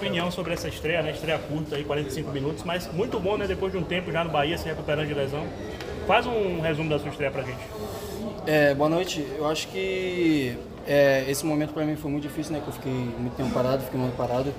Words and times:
opinião 0.00 0.30
sobre 0.30 0.54
essa 0.54 0.66
estreia, 0.66 1.02
né? 1.02 1.10
Estreia 1.10 1.38
curta 1.38 1.76
aí, 1.76 1.84
45 1.84 2.30
minutos, 2.30 2.64
mas 2.64 2.90
muito 2.90 3.20
bom, 3.20 3.36
né? 3.36 3.46
Depois 3.46 3.70
de 3.70 3.76
um 3.76 3.82
tempo 3.82 4.10
já 4.10 4.24
no 4.24 4.30
Bahia, 4.30 4.56
se 4.56 4.64
recuperando 4.66 5.06
de 5.06 5.12
lesão. 5.12 5.46
Faz 6.06 6.26
um 6.26 6.60
resumo 6.60 6.88
da 6.88 6.98
sua 6.98 7.10
estreia 7.10 7.30
pra 7.30 7.42
gente. 7.42 7.60
É, 8.46 8.74
boa 8.74 8.88
noite. 8.88 9.26
Eu 9.36 9.46
acho 9.46 9.68
que 9.68 10.56
é, 10.86 11.26
esse 11.28 11.44
momento 11.44 11.74
para 11.74 11.84
mim 11.84 11.96
foi 11.96 12.10
muito 12.10 12.22
difícil, 12.22 12.54
né? 12.54 12.60
Que 12.60 12.68
eu 12.68 12.72
fiquei 12.72 12.92
muito 12.92 13.36
tempo 13.36 13.50
parado, 13.50 13.82
fiquei 13.82 14.00
muito 14.00 14.16
parado. 14.16 14.54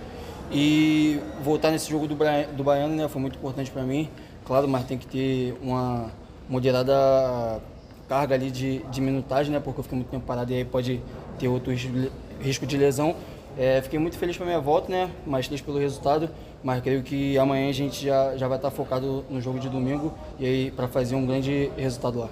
E 0.52 1.20
voltar 1.44 1.72
nesse 1.72 1.90
jogo 1.90 2.08
do, 2.08 2.16
do 2.56 2.64
Baiano, 2.64 2.96
né? 2.96 3.08
Foi 3.08 3.20
muito 3.20 3.36
importante 3.36 3.72
para 3.72 3.82
mim. 3.82 4.10
Claro, 4.46 4.68
mas 4.68 4.86
tem 4.86 4.98
que 4.98 5.08
ter 5.08 5.58
uma 5.60 6.12
moderada 6.48 7.60
carga 8.08 8.36
ali 8.36 8.52
de, 8.52 8.80
de 8.92 9.02
minutagem, 9.02 9.52
né? 9.52 9.60
Porque 9.60 9.80
eu 9.80 9.84
fiquei 9.84 9.98
muito 9.98 10.10
tempo 10.10 10.26
parado 10.26 10.52
e 10.52 10.56
aí 10.56 10.66
pode 10.66 11.02
ter 11.40 11.48
outro 11.48 11.74
risco 12.40 12.66
de 12.68 12.78
lesão. 12.78 13.16
É, 13.58 13.82
fiquei 13.82 14.00
muito 14.00 14.18
feliz 14.18 14.38
com 14.38 14.44
a 14.44 14.46
minha 14.46 14.60
volta, 14.60 14.92
né? 14.92 15.10
Mais 15.26 15.46
feliz 15.46 15.62
pelo 15.62 15.78
resultado, 15.78 16.30
mas 16.64 16.82
creio 16.82 17.04
que 17.04 17.38
amanhã 17.38 17.70
a 17.70 17.74
gente 17.74 18.06
já, 18.06 18.38
já 18.38 18.48
vai 18.48 18.58
estar 18.58 18.72
focado 18.72 19.26
no 19.30 19.42
jogo 19.42 19.60
de 19.60 19.70
domingo 19.70 20.14
e 20.40 20.46
aí 20.46 20.72
para 20.72 20.88
fazer 20.88 21.16
um 21.16 21.26
grande 21.26 21.70
resultado 21.78 22.20
lá. 22.20 22.30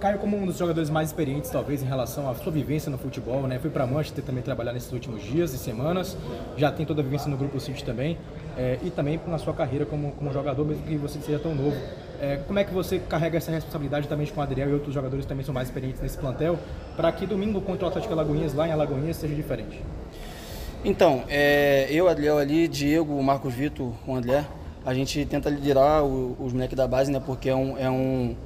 Caio, 0.00 0.18
como 0.18 0.36
um 0.36 0.44
dos 0.44 0.58
jogadores 0.58 0.90
mais 0.90 1.08
experientes, 1.08 1.48
talvez, 1.48 1.82
em 1.82 1.86
relação 1.86 2.28
à 2.28 2.34
sua 2.34 2.52
vivência 2.52 2.90
no 2.90 2.98
futebol, 2.98 3.42
né? 3.46 3.58
Foi 3.58 3.70
para 3.70 3.86
Manchester 3.86 4.22
também 4.22 4.42
trabalhar 4.42 4.74
nesses 4.74 4.92
últimos 4.92 5.22
dias 5.22 5.54
e 5.54 5.58
semanas, 5.58 6.16
já 6.54 6.70
tem 6.70 6.84
toda 6.84 7.00
a 7.00 7.04
vivência 7.04 7.30
no 7.30 7.36
Grupo 7.36 7.58
City 7.58 7.82
também, 7.82 8.18
é, 8.58 8.78
e 8.82 8.90
também 8.90 9.18
na 9.26 9.38
sua 9.38 9.54
carreira 9.54 9.86
como, 9.86 10.12
como 10.12 10.30
jogador, 10.34 10.66
mesmo 10.66 10.82
que 10.84 10.96
você 10.96 11.18
seja 11.20 11.38
tão 11.38 11.54
novo. 11.54 11.76
É, 12.20 12.40
como 12.46 12.58
é 12.58 12.64
que 12.64 12.74
você 12.74 12.98
carrega 12.98 13.38
essa 13.38 13.50
responsabilidade 13.50 14.06
também 14.06 14.26
com 14.26 14.38
o 14.38 14.42
Adriel 14.42 14.68
e 14.68 14.72
outros 14.74 14.92
jogadores 14.92 15.24
que 15.24 15.28
também 15.28 15.44
são 15.44 15.54
mais 15.54 15.68
experientes 15.68 16.00
nesse 16.02 16.18
plantel, 16.18 16.58
para 16.94 17.10
que 17.12 17.26
domingo 17.26 17.60
contra 17.62 17.86
o 17.86 17.88
Atlético 17.88 18.12
Alagoinhas, 18.12 18.52
lá 18.52 18.68
em 18.68 18.72
Alagoinhas, 18.72 19.16
seja 19.16 19.34
diferente? 19.34 19.82
Então, 20.88 21.24
é, 21.28 21.88
eu, 21.90 22.06
Adriel 22.06 22.38
ali, 22.38 22.68
Diego, 22.68 23.20
Marcos 23.20 23.52
Vitor, 23.52 23.92
o 24.06 24.14
André, 24.14 24.46
a 24.84 24.94
gente 24.94 25.26
tenta 25.26 25.50
liderar 25.50 26.04
o, 26.04 26.36
os 26.38 26.52
moleques 26.52 26.76
da 26.76 26.86
base, 26.86 27.10
né? 27.10 27.20
Porque 27.26 27.48
é 27.48 27.56
um, 27.56 27.76
é 27.76 27.90
um 27.90 28.36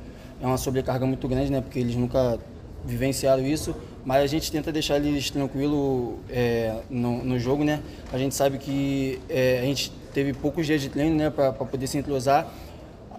é 0.40 0.46
uma 0.46 0.56
sobrecarga 0.56 1.04
muito 1.04 1.28
grande, 1.28 1.52
né? 1.52 1.60
Porque 1.60 1.78
eles 1.78 1.94
nunca 1.94 2.38
vivenciaram 2.82 3.44
isso, 3.44 3.76
mas 4.06 4.22
a 4.22 4.26
gente 4.26 4.50
tenta 4.50 4.72
deixar 4.72 4.96
eles 4.96 5.28
tranquilos 5.28 6.14
é, 6.30 6.76
no, 6.88 7.22
no, 7.22 7.38
jogo, 7.38 7.62
né? 7.62 7.82
A 8.10 8.16
gente 8.16 8.34
sabe 8.34 8.56
que 8.56 9.20
é, 9.28 9.58
a 9.58 9.64
gente 9.66 9.92
teve 10.14 10.32
poucos 10.32 10.64
dias 10.64 10.80
de 10.80 10.88
treino, 10.88 11.14
né, 11.14 11.28
para 11.28 11.52
poder 11.52 11.86
se 11.86 11.98
entrosar. 11.98 12.50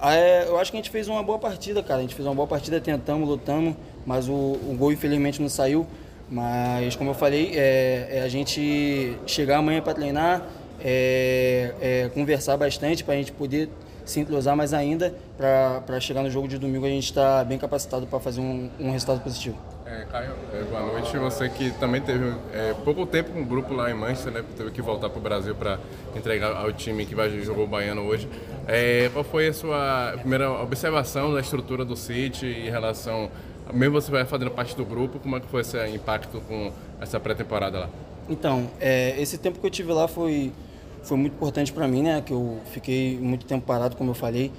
É, 0.01 0.47
eu 0.47 0.57
acho 0.57 0.71
que 0.71 0.77
a 0.77 0.79
gente 0.79 0.89
fez 0.89 1.07
uma 1.07 1.21
boa 1.21 1.37
partida, 1.37 1.83
cara. 1.83 1.99
A 1.99 2.01
gente 2.01 2.15
fez 2.15 2.27
uma 2.27 2.33
boa 2.33 2.47
partida, 2.47 2.81
tentamos, 2.81 3.29
lutamos, 3.29 3.75
mas 4.03 4.27
o, 4.27 4.33
o 4.33 4.75
gol 4.79 4.91
infelizmente 4.91 5.39
não 5.39 5.47
saiu. 5.47 5.85
Mas 6.31 6.95
como 6.95 7.09
eu 7.09 7.13
falei, 7.13 7.51
é, 7.55 8.19
é 8.19 8.21
a 8.21 8.29
gente 8.29 9.17
chegar 9.27 9.57
amanhã 9.57 9.81
para 9.81 9.93
treinar, 9.93 10.41
é, 10.79 11.73
é, 11.81 12.09
conversar 12.13 12.55
bastante 12.55 13.03
para 13.03 13.15
a 13.15 13.17
gente 13.17 13.33
poder 13.33 13.69
se 14.05 14.19
entrosar 14.19 14.55
mais 14.55 14.73
ainda 14.73 15.13
para 15.37 15.99
chegar 15.99 16.23
no 16.23 16.29
jogo 16.29 16.47
de 16.47 16.57
domingo 16.57 16.85
a 16.85 16.89
gente 16.89 17.05
está 17.05 17.43
bem 17.43 17.57
capacitado 17.57 18.07
para 18.07 18.19
fazer 18.19 18.41
um, 18.41 18.69
um, 18.79 18.91
resultado 18.91 19.21
positivo. 19.21 19.57
É, 19.85 20.05
Caio, 20.09 20.31
é, 20.53 20.63
boa 20.63 20.81
noite. 20.81 21.17
Você 21.17 21.49
que 21.49 21.69
também 21.71 22.01
teve 22.01 22.33
é, 22.53 22.73
pouco 22.85 23.05
tempo 23.05 23.31
com 23.31 23.41
o 23.41 23.45
grupo 23.45 23.73
lá 23.73 23.91
em 23.91 23.93
Manchester, 23.93 24.31
né? 24.31 24.43
Teve 24.55 24.71
que 24.71 24.81
voltar 24.81 25.09
para 25.09 25.19
o 25.19 25.21
Brasil 25.21 25.53
para 25.53 25.79
entregar 26.15 26.55
ao 26.55 26.71
time 26.71 27.05
que 27.05 27.13
vai 27.13 27.29
jogar 27.41 27.61
o 27.61 27.67
Baiano 27.67 28.03
hoje. 28.03 28.27
É, 28.67 29.09
qual 29.11 29.23
foi 29.23 29.49
a 29.49 29.53
sua 29.53 30.13
primeira 30.17 30.49
observação 30.49 31.33
da 31.33 31.41
estrutura 31.41 31.83
do 31.83 31.97
City 31.97 32.45
em 32.45 32.69
relação, 32.69 33.29
mesmo 33.73 34.01
você 34.01 34.11
vai 34.11 34.25
fazendo 34.25 34.51
parte 34.51 34.75
do 34.75 34.85
grupo, 34.85 35.19
como 35.19 35.35
é 35.35 35.39
que 35.39 35.47
foi 35.47 35.61
esse 35.61 35.77
impacto 35.89 36.41
com 36.41 36.71
essa 36.99 37.19
pré-temporada 37.19 37.79
lá? 37.79 37.89
Então, 38.29 38.69
é, 38.79 39.19
esse 39.19 39.37
tempo 39.37 39.59
que 39.59 39.65
eu 39.65 39.71
tive 39.71 39.91
lá 39.91 40.07
foi 40.07 40.51
foi 41.03 41.17
muito 41.17 41.33
importante 41.33 41.73
para 41.73 41.87
mim, 41.87 42.03
né? 42.03 42.21
Que 42.23 42.31
eu 42.31 42.59
fiquei 42.71 43.17
muito 43.19 43.45
tempo 43.45 43.65
parado, 43.65 43.95
como 43.95 44.11
eu 44.11 44.15
falei, 44.15 44.51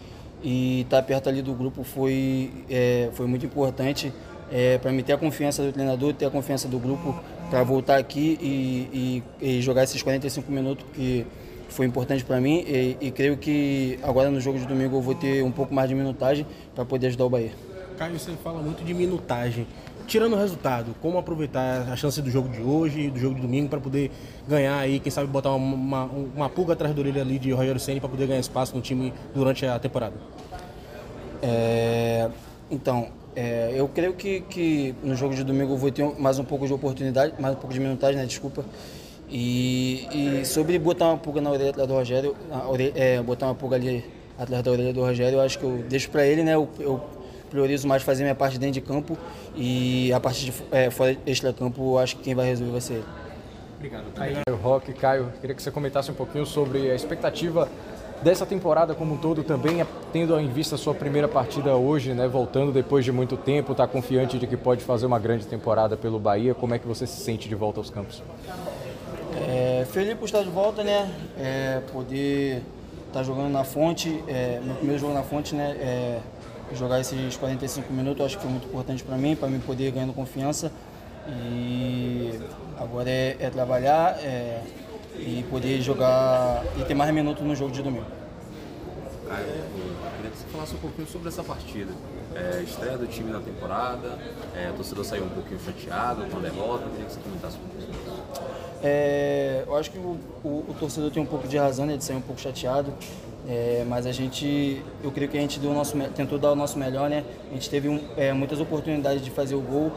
e 0.42 0.80
estar 0.82 0.96
tá 0.98 1.02
perto 1.02 1.28
ali 1.28 1.40
do 1.40 1.52
grupo 1.54 1.84
foi, 1.84 2.50
é, 2.68 3.10
foi 3.12 3.26
muito 3.26 3.46
importante 3.46 4.12
é, 4.50 4.76
para 4.78 4.92
mim 4.92 5.02
ter 5.02 5.12
a 5.14 5.18
confiança 5.18 5.62
do 5.62 5.72
treinador, 5.72 6.12
ter 6.12 6.26
a 6.26 6.30
confiança 6.30 6.68
do 6.68 6.78
grupo 6.78 7.18
para 7.48 7.62
voltar 7.62 7.96
aqui 7.96 8.38
e, 8.40 9.22
e, 9.40 9.56
e, 9.56 9.62
jogar 9.62 9.84
esses 9.84 10.02
45 10.02 10.50
minutos 10.50 10.84
que 10.92 11.24
foi 11.68 11.86
importante 11.86 12.22
para 12.22 12.38
mim 12.40 12.64
e, 12.66 12.96
e, 13.00 13.10
creio 13.10 13.36
que 13.38 13.98
agora 14.02 14.30
no 14.30 14.40
jogo 14.40 14.58
de 14.58 14.66
domingo 14.66 14.96
eu 14.96 15.00
vou 15.00 15.14
ter 15.14 15.42
um 15.42 15.50
pouco 15.50 15.72
mais 15.72 15.88
de 15.88 15.94
minutagem 15.94 16.46
para 16.74 16.84
poder 16.84 17.06
ajudar 17.06 17.24
o 17.24 17.30
Bahia. 17.30 17.52
Caio, 18.02 18.18
você 18.18 18.32
fala 18.42 18.60
muito 18.60 18.84
de 18.84 18.92
minutagem 18.92 19.64
tirando 20.08 20.32
o 20.32 20.36
resultado, 20.36 20.92
como 21.00 21.16
aproveitar 21.16 21.88
a 21.88 21.94
chance 21.94 22.20
do 22.20 22.28
jogo 22.28 22.48
de 22.48 22.60
hoje, 22.60 23.08
do 23.08 23.18
jogo 23.20 23.36
de 23.36 23.42
domingo, 23.42 23.68
para 23.68 23.78
poder 23.78 24.10
ganhar 24.48 24.76
aí, 24.76 24.98
quem 24.98 25.12
sabe 25.12 25.28
botar 25.28 25.54
uma, 25.54 25.74
uma, 25.74 26.04
uma 26.34 26.48
pulga 26.48 26.72
atrás 26.72 26.92
do 26.92 27.00
orelha 27.00 27.22
ali 27.22 27.38
de 27.38 27.52
Rogério 27.52 27.80
Senna 27.80 28.00
para 28.00 28.08
poder 28.08 28.26
ganhar 28.26 28.40
espaço 28.40 28.74
no 28.74 28.82
time 28.82 29.14
durante 29.32 29.64
a 29.64 29.78
temporada? 29.78 30.16
É, 31.40 32.28
então, 32.68 33.08
é, 33.36 33.72
eu 33.76 33.86
creio 33.86 34.14
que, 34.14 34.40
que 34.40 34.92
no 35.04 35.14
jogo 35.14 35.36
de 35.36 35.44
domingo 35.44 35.74
eu 35.74 35.78
vou 35.78 35.92
ter 35.92 36.04
mais 36.18 36.40
um 36.40 36.44
pouco 36.44 36.66
de 36.66 36.72
oportunidade, 36.72 37.34
mais 37.38 37.54
um 37.54 37.58
pouco 37.58 37.72
de 37.72 37.78
minutagem, 37.78 38.16
né? 38.16 38.26
Desculpa. 38.26 38.64
E, 39.30 40.40
e 40.40 40.44
sobre 40.44 40.76
botar 40.80 41.06
uma 41.06 41.18
pulga 41.18 41.40
na 41.40 41.50
orelha 41.50 41.72
do 41.72 41.94
Rogério, 41.94 42.34
orelha, 42.68 42.92
é, 42.96 43.22
botar 43.22 43.46
uma 43.46 43.54
pulga 43.54 43.76
ali 43.76 44.04
atrás 44.36 44.64
da 44.64 44.70
orelha 44.72 44.92
do 44.92 45.00
Rogério, 45.00 45.36
eu 45.36 45.40
acho 45.40 45.58
que 45.58 45.64
eu 45.64 45.84
deixo 45.88 46.10
para 46.10 46.26
ele, 46.26 46.42
né? 46.42 46.56
Eu, 46.56 46.68
eu 46.80 47.21
priorizo 47.52 47.86
mais 47.86 48.02
fazer 48.02 48.22
minha 48.22 48.34
parte 48.34 48.58
dentro 48.58 48.74
de 48.74 48.80
campo 48.80 49.16
e 49.54 50.10
a 50.12 50.18
parte 50.18 50.46
de 50.46 50.52
é, 50.72 50.90
fora 50.90 51.16
extra-campo, 51.26 51.98
acho 51.98 52.16
que 52.16 52.22
quem 52.22 52.34
vai 52.34 52.46
resolver 52.46 52.72
vai 52.72 52.80
ser 52.80 52.94
ele. 52.94 53.04
Obrigado, 53.76 54.04
Caio. 54.14 54.38
Rock, 54.62 54.92
Caio, 54.94 55.32
queria 55.40 55.54
que 55.54 55.62
você 55.62 55.70
comentasse 55.70 56.10
um 56.10 56.14
pouquinho 56.14 56.46
sobre 56.46 56.90
a 56.90 56.94
expectativa 56.94 57.68
dessa 58.22 58.46
temporada 58.46 58.94
como 58.94 59.14
um 59.14 59.16
todo 59.18 59.42
também, 59.42 59.84
tendo 60.12 60.38
em 60.38 60.48
vista 60.48 60.76
a 60.76 60.78
sua 60.78 60.94
primeira 60.94 61.28
partida 61.28 61.74
hoje, 61.74 62.14
né, 62.14 62.26
voltando 62.28 62.72
depois 62.72 63.04
de 63.04 63.12
muito 63.12 63.36
tempo, 63.36 63.72
está 63.72 63.86
confiante 63.86 64.38
de 64.38 64.46
que 64.46 64.56
pode 64.56 64.82
fazer 64.82 65.06
uma 65.06 65.18
grande 65.18 65.46
temporada 65.46 65.96
pelo 65.96 66.18
Bahia, 66.18 66.54
como 66.54 66.74
é 66.74 66.78
que 66.78 66.86
você 66.86 67.06
se 67.06 67.20
sente 67.20 67.48
de 67.48 67.54
volta 67.54 67.80
aos 67.80 67.90
campos? 67.90 68.22
É, 69.48 69.84
feliz 69.90 70.14
por 70.14 70.26
estar 70.26 70.42
de 70.42 70.50
volta, 70.50 70.84
né, 70.84 71.10
é, 71.36 71.80
poder 71.92 72.62
estar 73.08 73.20
tá 73.20 73.22
jogando 73.24 73.50
na 73.50 73.64
fonte, 73.64 74.22
é, 74.28 74.60
meu 74.62 74.76
primeiro 74.76 75.00
jogo 75.00 75.12
na 75.12 75.24
fonte, 75.24 75.56
né, 75.56 75.76
é, 75.80 76.18
jogar 76.74 77.00
esses 77.00 77.36
45 77.36 77.92
minutos, 77.92 78.24
acho 78.24 78.36
que 78.36 78.42
foi 78.42 78.50
muito 78.50 78.66
importante 78.66 79.02
para 79.02 79.16
mim, 79.16 79.36
para 79.36 79.48
mim 79.48 79.60
poder 79.60 79.90
ganhando 79.90 80.12
confiança. 80.12 80.72
E 81.28 82.40
agora 82.78 83.08
é, 83.08 83.36
é 83.38 83.50
trabalhar 83.50 84.18
é, 84.18 84.62
e 85.16 85.44
poder 85.48 85.80
jogar 85.80 86.64
e 86.78 86.84
ter 86.84 86.94
mais 86.94 87.12
minutos 87.14 87.44
no 87.44 87.54
jogo 87.54 87.70
de 87.70 87.82
domingo. 87.82 88.06
Caio, 89.28 89.46
queria 90.16 90.30
que 90.30 90.38
você 90.38 90.46
falasse 90.52 90.74
um 90.74 90.78
pouquinho 90.78 91.06
sobre 91.06 91.28
essa 91.28 91.42
partida. 91.42 91.92
É, 92.34 92.62
estreia 92.62 92.96
do 92.96 93.06
time 93.06 93.30
na 93.30 93.40
temporada, 93.40 94.18
é, 94.56 94.70
o 94.70 94.74
torcedor 94.74 95.04
saiu 95.04 95.24
um 95.24 95.28
pouquinho 95.28 95.60
chateado 95.60 96.24
com 96.24 96.38
a 96.38 96.40
derrota, 96.40 96.88
queria 96.90 97.04
que 97.04 97.12
você 97.12 97.20
comentasse 97.20 97.56
um 97.56 97.60
pouco 97.60 97.82
sobre 97.82 97.98
isso. 97.98 98.71
É, 98.82 99.62
eu 99.66 99.76
acho 99.76 99.90
que 99.90 99.98
o, 99.98 100.18
o, 100.42 100.64
o, 100.68 100.76
torcedor 100.78 101.10
tem 101.10 101.22
um 101.22 101.26
pouco 101.26 101.46
de 101.46 101.56
razão 101.56 101.86
né, 101.86 101.96
de 101.96 102.04
sair 102.04 102.16
um 102.16 102.20
pouco 102.20 102.40
chateado. 102.40 102.92
É, 103.48 103.84
mas 103.88 104.06
a 104.06 104.12
gente, 104.12 104.80
eu 105.02 105.10
creio 105.10 105.28
que 105.28 105.36
a 105.36 105.40
gente 105.40 105.58
deu 105.58 105.72
nosso, 105.72 105.96
tentou 106.14 106.38
dar 106.38 106.52
o 106.52 106.54
nosso 106.54 106.78
melhor, 106.78 107.10
né? 107.10 107.24
A 107.50 107.54
gente 107.54 107.68
teve 107.68 107.88
um, 107.88 108.00
é, 108.16 108.32
muitas 108.32 108.60
oportunidades 108.60 109.24
de 109.24 109.32
fazer 109.32 109.56
o 109.56 109.60
gol, 109.60 109.90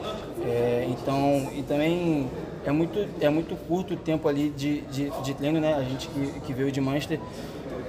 é, 0.43 0.87
então 0.89 1.51
e 1.55 1.61
também 1.61 2.27
é 2.65 2.71
muito, 2.71 3.07
é 3.21 3.29
muito 3.29 3.55
curto 3.67 3.93
o 3.93 3.97
tempo 3.97 4.27
ali 4.27 4.49
de, 4.49 4.81
de, 4.81 5.11
de 5.21 5.33
treino, 5.35 5.59
né? 5.59 5.75
A 5.75 5.83
gente 5.83 6.07
que, 6.07 6.39
que 6.39 6.53
veio 6.53 6.71
de 6.71 6.81
Manchester 6.81 7.19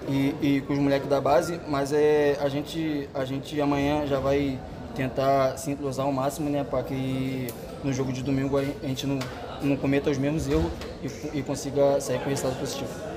e, 0.08 0.34
e 0.42 0.60
com 0.60 0.74
os 0.74 0.78
moleques 0.78 1.08
da 1.08 1.22
base, 1.22 1.58
mas 1.66 1.90
é, 1.90 2.36
a 2.38 2.50
gente, 2.50 3.08
a 3.14 3.24
gente 3.24 3.58
amanhã 3.58 4.06
já 4.06 4.20
vai 4.20 4.58
tentar 4.96 5.56
se 5.58 5.70
ao 6.02 6.12
máximo, 6.12 6.48
né? 6.50 6.64
Para 6.64 6.82
que 6.82 7.48
no 7.84 7.92
jogo 7.92 8.12
de 8.12 8.22
domingo 8.22 8.56
a 8.58 8.86
gente 8.86 9.06
não, 9.06 9.18
não 9.62 9.76
cometa 9.76 10.10
os 10.10 10.18
mesmos 10.18 10.48
erros 10.48 10.72
e, 11.02 11.38
e 11.38 11.42
consiga 11.42 12.00
sair 12.00 12.18
com 12.20 12.30
resultado 12.30 12.58
positivo. 12.58 13.15